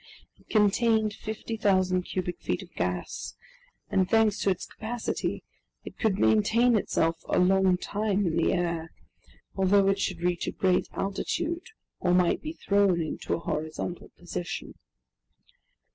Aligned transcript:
It 0.39 0.49
contained 0.49 1.13
50,000 1.13 2.01
cubic 2.01 2.41
feet 2.41 2.63
of 2.63 2.73
gas, 2.73 3.35
and, 3.91 4.09
thanks 4.09 4.39
to 4.39 4.49
its 4.49 4.65
capacity, 4.65 5.43
it 5.85 5.99
could 5.99 6.17
maintain 6.17 6.75
itself 6.75 7.17
a 7.29 7.37
long 7.37 7.77
time 7.77 8.25
in 8.25 8.35
the 8.35 8.51
air, 8.51 8.95
although 9.55 9.89
it 9.89 9.99
should 9.99 10.21
reach 10.23 10.47
a 10.47 10.51
great 10.51 10.87
altitude 10.93 11.67
or 11.99 12.15
might 12.15 12.41
be 12.41 12.53
thrown 12.53 12.99
into 12.99 13.35
a 13.35 13.39
horizontal 13.41 14.09
position. 14.17 14.73